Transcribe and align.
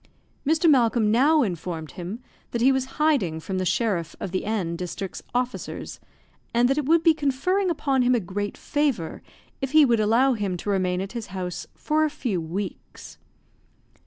Mr. 0.47 0.67
Malcolm 0.67 1.11
now 1.11 1.43
informed 1.43 1.91
him 1.91 2.23
that 2.49 2.61
he 2.61 2.71
was 2.71 2.85
hiding 2.97 3.39
from 3.39 3.59
the 3.59 3.65
sheriff 3.67 4.15
of 4.19 4.31
the 4.31 4.45
N 4.45 4.75
district's 4.75 5.21
officers, 5.35 5.99
and 6.55 6.67
that 6.67 6.79
it 6.79 6.87
would 6.87 7.03
be 7.03 7.13
conferring 7.13 7.69
upon 7.69 8.01
him 8.01 8.15
a 8.15 8.19
great 8.19 8.57
favour 8.57 9.21
if 9.61 9.73
he 9.73 9.85
would 9.85 9.99
allow 9.99 10.33
him 10.33 10.57
to 10.57 10.71
remain 10.71 11.01
at 11.01 11.11
his 11.11 11.27
house 11.27 11.67
for 11.75 12.03
a 12.03 12.09
few 12.09 12.41
weeks. 12.41 13.19